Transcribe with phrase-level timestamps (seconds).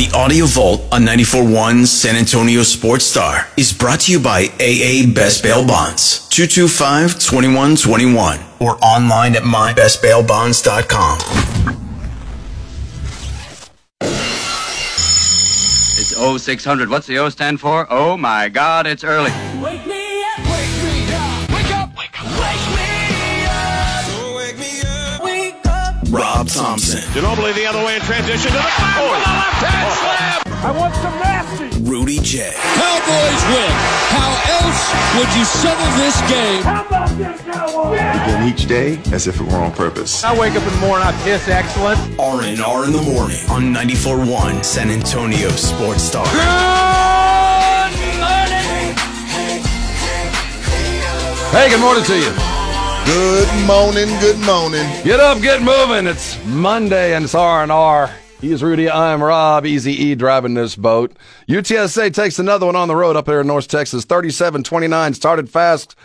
[0.00, 5.04] The Audio Vault on 94.1 San Antonio Sports Star is brought to you by AA
[5.14, 11.18] Best Bail Bonds, 225-2121, or online at mybestbailbonds.com.
[16.00, 16.88] It's 0600.
[16.88, 17.86] What's the O stand for?
[17.90, 19.32] Oh my God, it's early.
[26.54, 29.10] Thompson, Ginobili the other way in transition to the back Oh.
[29.10, 30.40] with a left hand slam.
[30.62, 31.80] I want some nasty.
[31.82, 33.70] Rudy J, Cowboys win.
[34.10, 34.30] How
[34.60, 34.82] else
[35.16, 36.62] would you settle this game?
[36.62, 37.92] How about this cowboy?
[37.92, 40.22] begin each day as if it were on purpose.
[40.24, 41.98] I wake up in the morning, I piss excellent.
[42.18, 46.26] R&R in the morning on 94.1 San Antonio Sports Star.
[51.52, 52.49] Hey, good morning to you.
[53.06, 54.86] Good morning, good morning.
[55.02, 56.06] Get up, get moving.
[56.06, 58.10] It's Monday and it's R&R.
[58.40, 58.88] He is Rudy.
[58.88, 59.66] I'm Rob.
[59.66, 61.16] Easy E driving this boat.
[61.48, 64.04] UTSA takes another one on the road up there in North Texas.
[64.06, 65.14] 37-29.
[65.16, 65.96] Started fast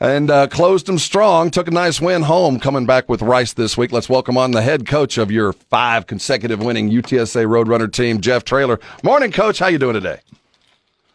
[0.00, 1.50] and uh, closed them strong.
[1.50, 3.92] Took a nice win home coming back with Rice this week.
[3.92, 8.44] Let's welcome on the head coach of your five consecutive winning UTSA Roadrunner team, Jeff
[8.44, 8.80] Traylor.
[9.04, 9.60] Morning, coach.
[9.60, 10.20] How you doing today?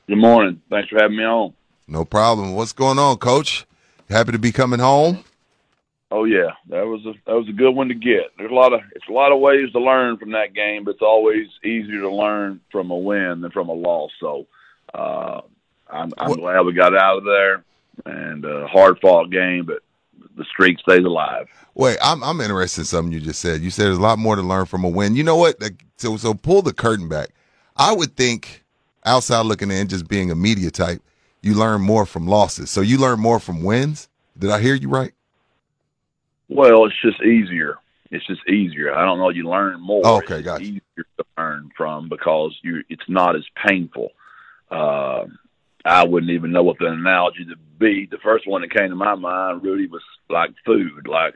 [0.08, 0.62] Good morning.
[0.70, 1.54] Thanks for having me on.
[1.88, 2.54] No problem.
[2.56, 3.66] What's going on, coach?
[4.10, 5.24] Happy to be coming home.
[6.12, 8.32] Oh yeah, that was a that was a good one to get.
[8.38, 10.92] There's a lot of it's a lot of ways to learn from that game, but
[10.92, 14.12] it's always easier to learn from a win than from a loss.
[14.20, 14.46] So
[14.94, 15.42] uh,
[15.90, 17.64] I'm, I'm What- glad we got out of there,
[18.06, 19.80] and uh, hard fought game, but
[20.38, 21.48] the streak stays alive.
[21.74, 23.62] Wait, I'm I'm interested in something you just said.
[23.62, 25.16] You said there's a lot more to learn from a win.
[25.16, 25.58] You know what?
[25.98, 27.30] So so pull the curtain back.
[27.76, 28.64] I would think
[29.06, 31.02] outside looking in, just being a media type,
[31.46, 32.72] you learn more from losses.
[32.72, 34.10] So you learn more from wins.
[34.38, 35.14] Did I hear you right?
[36.50, 37.78] Well, it's just easier.
[38.10, 38.96] It's just easier.
[38.96, 39.30] I don't know.
[39.30, 40.02] You learn more.
[40.04, 40.64] Oh, okay, It's gotcha.
[40.64, 42.84] easier to learn from because you.
[42.90, 44.10] It's not as painful.
[44.72, 45.26] Uh,
[45.86, 48.08] I wouldn't even know what the analogy to be.
[48.10, 51.08] The first one that came to my mind, Rudy, was like food.
[51.08, 51.36] Like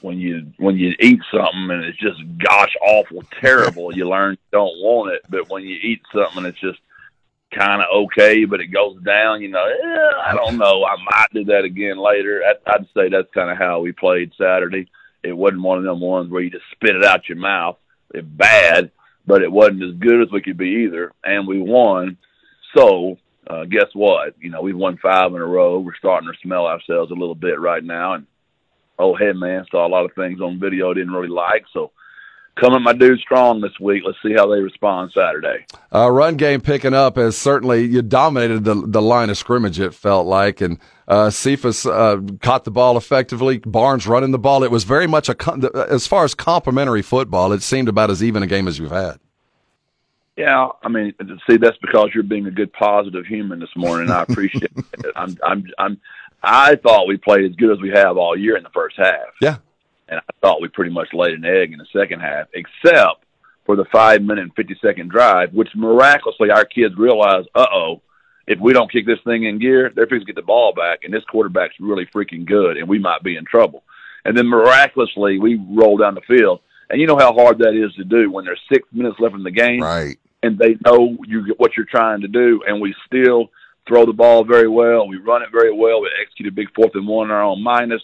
[0.00, 4.38] when you when you eat something and it's just gosh awful terrible, you learn you
[4.52, 5.22] don't want it.
[5.28, 6.78] But when you eat something, it's just
[7.50, 9.42] kind of okay, but it goes down.
[9.42, 10.84] You know, eh, I don't know.
[10.84, 12.42] I might do that again later.
[12.66, 14.88] I'd say that's kind of how we played Saturday.
[15.22, 17.76] It wasn't one of them ones where you just spit it out your mouth.
[18.14, 18.90] It's bad,
[19.26, 22.16] but it wasn't as good as we could be either, and we won.
[22.76, 24.34] So uh, guess what?
[24.40, 25.80] You know, we've won five in a row.
[25.80, 28.26] We're starting to smell ourselves a little bit right now, and
[28.98, 31.64] oh, hey man, saw a lot of things on video I didn't really like.
[31.72, 31.92] So
[32.56, 34.02] come at my dude strong this week.
[34.04, 35.66] Let's see how they respond Saturday.
[35.92, 39.80] Uh, run game picking up as certainly you dominated the the line of scrimmage.
[39.80, 40.78] It felt like, and
[41.08, 43.58] uh, Cephus uh, caught the ball effectively.
[43.58, 44.62] Barnes running the ball.
[44.62, 47.52] It was very much a as far as complimentary football.
[47.52, 49.18] It seemed about as even a game as you've had.
[50.36, 51.12] Yeah, I mean,
[51.48, 54.10] see, that's because you're being a good, positive human this morning.
[54.10, 55.06] I appreciate it.
[55.14, 56.00] I'm, I'm, I'm.
[56.42, 59.34] I thought we played as good as we have all year in the first half.
[59.42, 59.58] Yeah.
[60.10, 63.24] And I thought we pretty much laid an egg in the second half, except
[63.64, 68.02] for the five minute and fifty second drive, which miraculously our kids realized, uh oh,
[68.46, 71.04] if we don't kick this thing in gear, they're fixing to get the ball back,
[71.04, 73.84] and this quarterback's really freaking good, and we might be in trouble.
[74.24, 77.94] And then miraculously, we roll down the field, and you know how hard that is
[77.94, 80.18] to do when there's six minutes left in the game, Right.
[80.42, 83.50] and they know you what you're trying to do, and we still
[83.86, 85.06] throw the ball very well.
[85.08, 86.00] We run it very well.
[86.02, 88.02] We execute a big fourth and one in our own minus,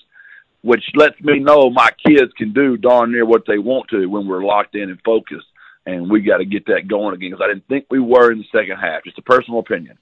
[0.62, 4.26] which lets me know my kids can do darn near what they want to when
[4.26, 5.46] we're locked in and focused.
[5.84, 8.38] And we got to get that going again because I didn't think we were in
[8.38, 9.04] the second half.
[9.04, 9.98] Just a personal opinion.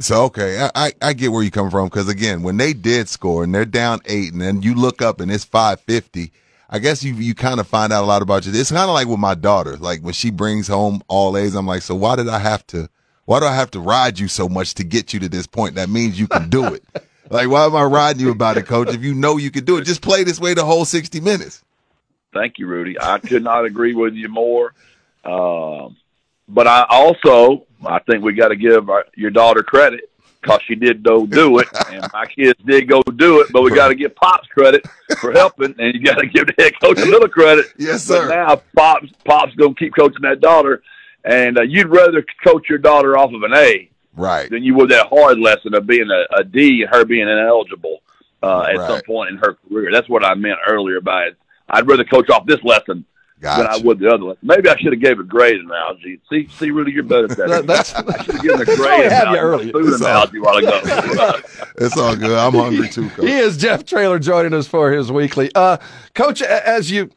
[0.00, 3.08] So okay, I, I, I get where you come from because again, when they did
[3.08, 6.32] score and they're down eight, and then you look up and it's five fifty,
[6.68, 8.52] I guess you you kind of find out a lot about you.
[8.52, 11.66] It's kind of like with my daughter, like when she brings home all A's, I'm
[11.66, 12.88] like, so why did I have to?
[13.26, 15.76] Why do I have to ride you so much to get you to this point?
[15.76, 16.82] That means you can do it.
[17.32, 18.88] like, why am I riding you about it, coach?
[18.94, 21.62] If you know you can do it, just play this way the whole sixty minutes.
[22.32, 22.96] Thank you, Rudy.
[23.00, 24.72] I could not agree with you more.
[25.24, 25.96] Um,
[26.48, 30.08] but I also, I think we got to give our, your daughter credit.
[30.40, 33.52] because she did go do it, and my kids did go do it.
[33.52, 34.84] But we got to give Pops credit
[35.20, 37.66] for helping, and you got to give the head coach a little credit.
[37.78, 38.28] Yes, But sir.
[38.28, 40.82] now Pops Pops gonna keep coaching that daughter,
[41.24, 44.50] and uh, you'd rather coach your daughter off of an A Right.
[44.50, 48.02] than you would that hard lesson of being a, a D and her being ineligible
[48.42, 48.88] uh, at Right.
[48.90, 49.90] some point in her career.
[49.92, 51.36] That's what I meant earlier by it.
[51.68, 53.04] I'd rather coach off this lesson
[53.40, 54.38] than I would the other lesson.
[54.42, 56.20] Maybe I should have gave a grade analogy.
[56.30, 57.48] See, see, Rudy, you're better at that.
[57.48, 59.72] That- that's- I should have given a That's grade we you analogy, earlier.
[59.72, 60.80] food It's all- analogy while ago.
[61.78, 62.30] It's all good.
[62.38, 63.24] I'm hungry too, coach.
[63.26, 65.50] He is Jeff Traylor joining us for his weekly.
[65.54, 65.78] Uh,
[66.14, 67.10] Coach, as you,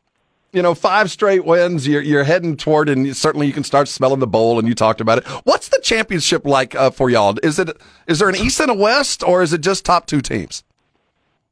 [0.55, 4.21] you know, five straight wins, you're, you're heading toward, and certainly you can start smelling
[4.21, 5.27] the bowl, and you talked about it.
[5.43, 7.37] What's the championship like uh, for y'all?
[7.43, 7.75] Is it
[8.07, 10.63] is there an East and a West, or is it just top two teams?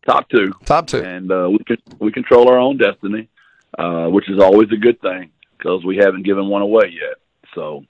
[0.06, 0.54] Top two.
[0.66, 1.04] Top two.
[1.04, 3.28] and uh, we can we control our own destiny,
[3.78, 7.18] uh, which is always a good thing because we haven't given one away yet.
[7.56, 7.84] So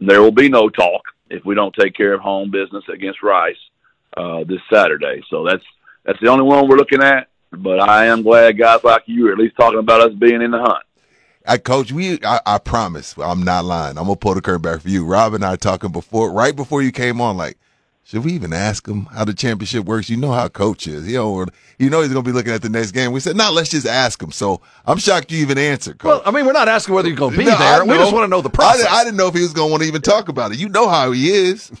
[0.00, 3.56] there will be no talk if we don't take care of home business against Rice
[4.16, 5.20] uh, this Saturday.
[5.30, 5.64] So that's
[6.04, 7.26] that's the only one we're looking at.
[7.52, 10.50] But I am glad guys like you are at least talking about us being in
[10.52, 10.84] the hunt.
[11.46, 13.98] I coach, we I, I promise I'm not lying.
[13.98, 15.04] I'm gonna pull the curtain back for you.
[15.04, 17.56] Rob and I are talking before right before you came on, like,
[18.04, 20.08] should we even ask him how the championship works?
[20.10, 21.08] You know how a coach is.
[21.08, 21.46] You know, or,
[21.78, 23.10] you know he's gonna be looking at the next game.
[23.10, 24.30] We said, no, let's just ask him.
[24.32, 26.08] So I'm shocked you even answered, coach.
[26.08, 27.84] Well, I mean, we're not asking whether you're going to be No, there.
[27.84, 28.82] We just want to know the process.
[28.82, 30.58] didn't- I didn't know if he was gonna want to even talk about it.
[30.58, 31.72] You know how he is.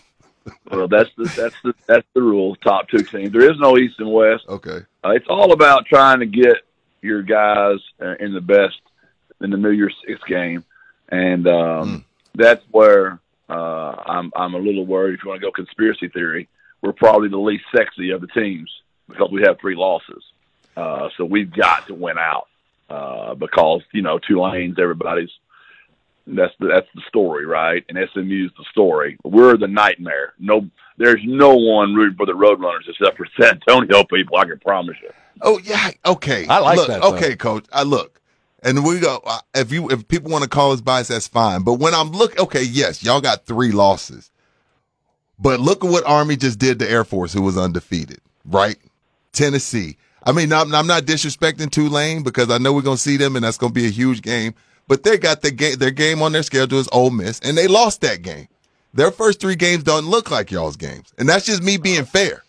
[0.70, 2.56] Well, that's the that's the that's the rule.
[2.56, 3.30] Top two teams.
[3.32, 4.44] There is no East and West.
[4.48, 4.78] Okay.
[5.04, 6.56] Uh, it's all about trying to get
[7.02, 8.80] your guys uh, in the best
[9.40, 10.64] in the New Year's Six game,
[11.08, 12.04] and um,
[12.34, 13.18] that's where
[13.48, 15.14] uh, I'm I'm a little worried.
[15.14, 16.48] If you want to go conspiracy theory,
[16.82, 18.70] we're probably the least sexy of the teams
[19.08, 20.22] because we have three losses.
[20.76, 22.48] Uh, so we've got to win out
[22.88, 25.30] uh, because you know Tulane's everybody's.
[26.26, 27.84] That's the that's the story, right?
[27.88, 29.16] And SMU's the story.
[29.24, 30.34] We're the nightmare.
[30.38, 30.68] No,
[30.98, 34.36] there's no one rooting for the Roadrunners except for San Antonio people.
[34.36, 35.10] I can promise you.
[35.42, 36.46] Oh yeah, okay.
[36.46, 37.14] I like look, that, though.
[37.16, 37.64] Okay, coach.
[37.72, 38.20] I look,
[38.62, 39.20] and we go.
[39.24, 41.62] uh, If you if people want to call us biased, that's fine.
[41.62, 44.30] But when I'm look, okay, yes, y'all got three losses,
[45.38, 48.76] but look at what Army just did to Air Force, who was undefeated, right?
[49.32, 49.96] Tennessee.
[50.22, 53.44] I mean, I'm, I'm not disrespecting Tulane because I know we're gonna see them, and
[53.44, 54.54] that's gonna be a huge game.
[54.90, 55.76] But they got the game.
[55.76, 58.48] Their game on their schedule is Ole Miss, and they lost that game.
[58.92, 62.42] Their first three games don't look like y'all's games, and that's just me being fair.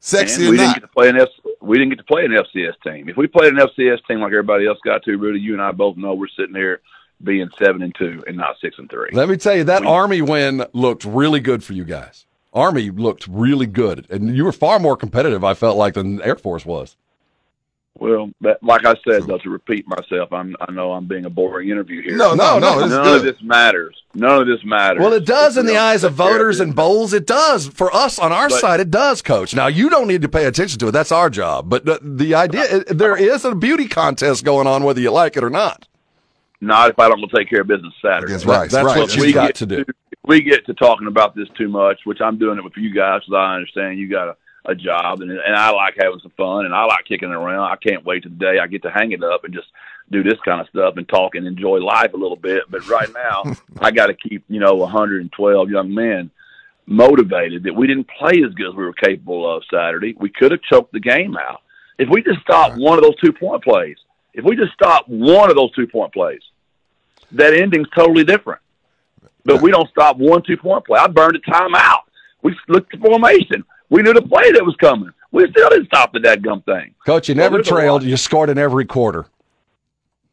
[0.00, 0.62] Sexy And or we not.
[0.62, 1.28] didn't get to play an F-
[1.60, 3.10] we didn't get to play an FCS team.
[3.10, 5.70] If we played an FCS team like everybody else got to, Rudy, you and I
[5.72, 6.80] both know we're sitting here
[7.22, 9.10] being seven and two and not six and three.
[9.12, 12.24] Let me tell you, that Army win looked really good for you guys.
[12.54, 15.44] Army looked really good, and you were far more competitive.
[15.44, 16.96] I felt like than Air Force was.
[17.98, 21.30] Well, that, like I said, though, to repeat myself, I'm, I know I'm being a
[21.30, 22.16] boring interview here.
[22.16, 22.80] No, no, no.
[22.80, 23.96] None it's of this matters.
[24.14, 25.00] None of this matters.
[25.00, 27.14] Well, it does If in the don't eyes of voters and bowls.
[27.14, 28.80] It does for us on our But- side.
[28.80, 29.54] It does, Coach.
[29.54, 30.90] Now you don't need to pay attention to it.
[30.90, 31.70] That's our job.
[31.70, 35.38] But the, the idea it- there is a beauty contest going on, whether you like
[35.38, 35.88] it or not.
[36.60, 38.32] Not if I don't go take care of business Saturday.
[38.32, 38.70] That's, right.
[38.70, 38.98] That's right.
[38.98, 39.78] what you we got to do.
[39.80, 39.86] if
[40.24, 43.20] we get to talking about this too much, which I'm doing it with you guys
[43.26, 46.64] because I understand you got a, a job and and I like having some fun
[46.64, 47.70] and I like kicking it around.
[47.70, 49.68] I can't wait to the day I get to hang it up and just
[50.10, 52.62] do this kind of stuff and talk and enjoy life a little bit.
[52.68, 56.30] But right now, I got to keep you know 112 young men
[56.86, 60.14] motivated that we didn't play as good as we were capable of Saturday.
[60.18, 61.62] We could have choked the game out
[61.98, 63.96] if we just stopped one of those two point plays.
[64.34, 66.42] If we just stopped one of those two point plays,
[67.32, 68.60] that ending's totally different.
[69.44, 70.98] But we don't stop one two point play.
[70.98, 72.00] I burned a timeout.
[72.42, 73.64] We looked at the formation.
[73.88, 75.10] We knew the play that was coming.
[75.32, 76.94] We still didn't stop the that gum thing.
[77.04, 78.02] Coach, you never trailed.
[78.02, 79.26] You scored in every quarter.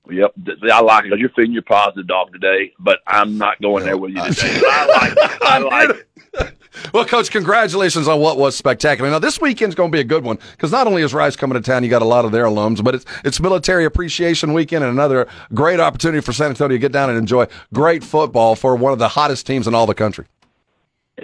[0.09, 0.33] Yep,
[0.69, 2.73] I like it you're feeding your positive dog today.
[2.77, 4.61] But I'm not going there with you today.
[4.67, 5.41] I like it.
[5.41, 6.57] I like it.
[6.93, 9.09] Well, Coach, congratulations on what was spectacular.
[9.09, 11.55] Now, this weekend's going to be a good one because not only is Rice coming
[11.55, 14.83] to town, you got a lot of their alums, but it's it's Military Appreciation Weekend
[14.83, 18.75] and another great opportunity for San Antonio to get down and enjoy great football for
[18.75, 20.25] one of the hottest teams in all the country.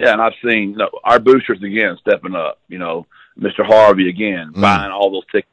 [0.00, 2.58] Yeah, and I've seen no, our boosters again stepping up.
[2.68, 3.06] You know,
[3.38, 3.66] Mr.
[3.66, 5.52] Harvey again buying all those tickets.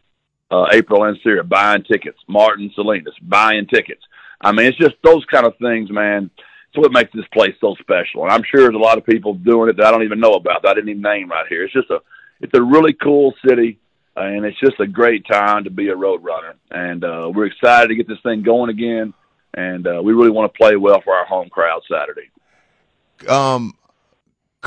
[0.49, 2.17] Uh, April and Sarah buying tickets.
[2.29, 4.01] Martin Salinas buying tickets.
[4.39, 6.31] I mean, it's just those kind of things, man.
[6.69, 8.23] It's what makes this place so special.
[8.23, 10.35] And I'm sure there's a lot of people doing it that I don't even know
[10.35, 10.61] about.
[10.61, 11.65] That I didn't even name right here.
[11.65, 11.99] It's just a,
[12.39, 13.79] it's a really cool city,
[14.15, 16.55] uh, and it's just a great time to be a road runner.
[16.71, 19.13] And uh, we're excited to get this thing going again.
[19.53, 22.29] And uh, we really want to play well for our home crowd Saturday.
[23.27, 23.73] um,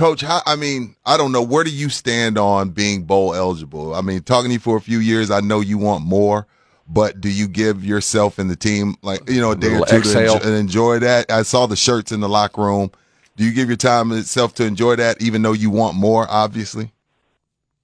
[0.00, 1.42] Coach, how, I mean, I don't know.
[1.42, 3.94] Where do you stand on being bowl eligible?
[3.94, 6.46] I mean, talking to you for a few years, I know you want more,
[6.88, 9.84] but do you give yourself and the team like you know a day or Little
[9.84, 10.36] two to exhale.
[10.36, 11.30] enjoy, and enjoy that?
[11.30, 12.90] I saw the shirts in the locker room.
[13.36, 16.26] Do you give your time itself to enjoy that, even though you want more?
[16.30, 16.92] Obviously.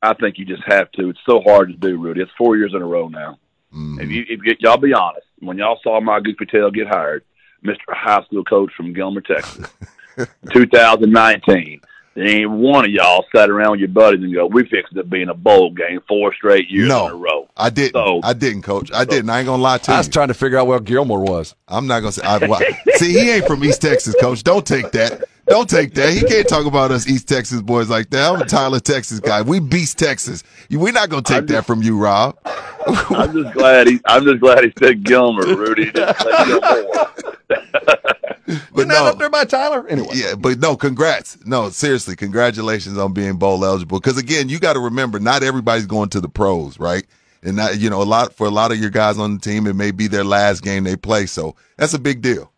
[0.00, 1.10] I think you just have to.
[1.10, 2.22] It's so hard to do, Rudy.
[2.22, 3.38] It's four years in a row now.
[3.74, 4.00] Mm-hmm.
[4.00, 7.24] If you, if you, y'all be honest, when y'all saw my goofy tail get hired,
[7.62, 7.76] Mr.
[7.90, 9.68] High School Coach from Gilmer, Texas,
[10.54, 11.82] 2019,
[12.16, 15.08] there ain't one of y'all sat around with your buddies and go, "We fixed it
[15.08, 17.06] being a bowl game four straight years No.
[17.06, 17.92] in a row." I didn't.
[17.92, 18.90] So- I didn't, Coach.
[18.92, 19.30] I didn't.
[19.30, 19.96] I ain't gonna lie to I you.
[19.96, 21.54] I was trying to figure out where Gilmore was.
[21.68, 22.22] I'm not gonna say.
[22.22, 24.42] I, why- see, he ain't from East Texas, Coach.
[24.42, 25.24] Don't take that.
[25.46, 26.12] Don't take that.
[26.12, 28.32] He can't talk about us East Texas boys like that.
[28.32, 29.42] I'm a Tyler, Texas guy.
[29.42, 30.42] We beast Texas.
[30.70, 32.36] We're not gonna take that from you, Rob.
[32.46, 34.00] I'm just glad he.
[34.06, 35.86] I'm just glad he said Gilmer, Rudy.
[35.86, 37.10] He didn't say Gilmore.
[38.46, 39.86] But Isn't that no, up there by Tyler?
[39.88, 40.08] Anyway.
[40.14, 41.36] yeah, but no, congrats.
[41.44, 43.98] No, seriously, congratulations on being bowl eligible.
[43.98, 47.04] Because again, you got to remember, not everybody's going to the pros, right?
[47.42, 49.66] And not, you know, a lot for a lot of your guys on the team,
[49.66, 51.26] it may be their last game they play.
[51.26, 52.52] So that's a big deal.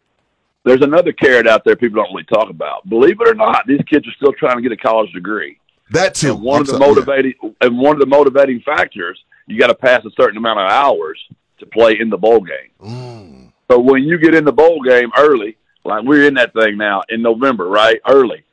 [0.69, 2.89] There's another carrot out there people don't really talk about.
[2.89, 5.59] Believe it or not, these kids are still trying to get a college degree.
[5.91, 6.35] That too.
[6.35, 6.89] And one I'm of the sorry, yeah.
[6.89, 10.71] motivating and one of the motivating factors, you got to pass a certain amount of
[10.71, 11.19] hours
[11.61, 12.71] to play in the bowl game.
[12.83, 13.53] Mm.
[13.71, 17.03] So when you get in the bowl game early, like we're in that thing now
[17.09, 17.99] in November, right?
[18.07, 18.45] Early,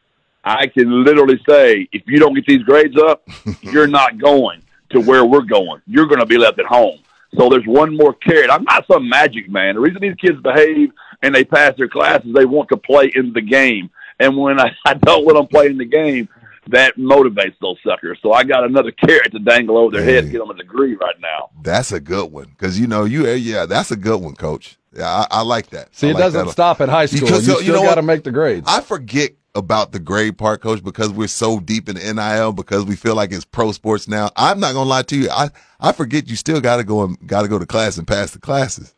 [0.46, 3.28] I can literally say, if you don't get these grades up,
[3.62, 5.82] you're not going to where we're going.
[5.86, 7.00] You're going to be left at home.
[7.38, 8.50] So there's one more carrot.
[8.50, 9.76] I'm not some magic man.
[9.76, 10.92] The reason these kids behave
[11.22, 13.90] and they pass their classes, they want to play in the game.
[14.20, 16.30] And when I, I don't let them play in the game,
[16.68, 18.18] that motivates those suckers.
[18.22, 20.96] So I got another carrot to dangle over their head to get them a degree
[20.96, 21.52] right now.
[21.62, 23.28] That's a good one because you know you.
[23.28, 24.78] Eh, yeah, that's a good one, Coach.
[24.96, 25.94] Yeah, I, I like that.
[25.96, 27.28] See, I it like doesn't stop at high school.
[27.28, 28.66] Because, you you still know got to make the grades.
[28.68, 32.86] I forget about the grade part, Coach, because we're so deep in the NIL because
[32.86, 34.30] we feel like it's pro sports now.
[34.36, 35.30] I'm not gonna lie to you.
[35.30, 38.08] I I forget you still got to go and got to go to class and
[38.08, 38.94] pass the classes.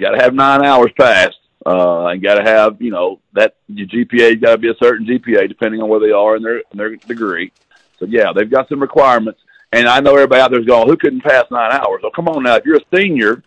[0.00, 3.86] Got to have nine hours passed, uh, and got to have you know that your
[3.86, 6.76] GPA got to be a certain GPA depending on where they are in their in
[6.76, 7.52] their degree.
[7.98, 9.40] So yeah, they've got some requirements,
[9.72, 12.00] and I know everybody out there's going, who couldn't pass nine hours?
[12.02, 13.42] Oh, come on now, if you're a senior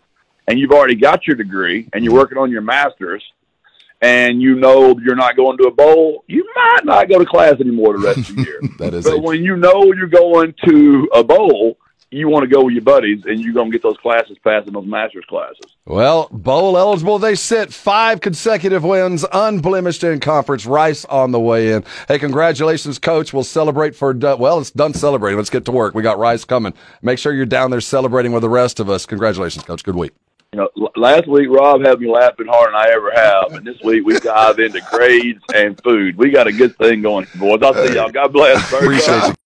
[0.47, 3.23] and you've already got your degree and you're working on your master's.
[4.01, 7.53] And you know you're not going to a bowl, you might not go to class
[7.61, 8.59] anymore the rest of the year.
[8.79, 11.77] that is But a, when you know you're going to a bowl,
[12.13, 14.73] you want to go with your buddies, and you're going to get those classes passing
[14.73, 15.65] those master's classes.
[15.85, 17.19] well, bowl eligible.
[17.19, 20.65] They sit five consecutive wins, unblemished in conference.
[20.65, 21.83] Rice on the way in.
[22.07, 23.33] Hey, congratulations, coach.
[23.33, 25.37] We'll celebrate for, well, it's done celebrating.
[25.37, 25.95] Let's get to work.
[25.95, 26.73] We got Rice coming.
[27.01, 29.05] Make sure you're down there celebrating with the rest of us.
[29.05, 29.83] Congratulations, coach.
[29.83, 30.11] Good week.
[30.53, 33.81] You know, last week Rob had me laughing harder than I ever have, and this
[33.83, 36.15] week we dive into grades and food.
[36.15, 37.63] We got a good thing going, boys.
[37.63, 38.11] I'll see y'all.
[38.11, 38.71] God bless.
[38.73, 39.33] Appreciate you.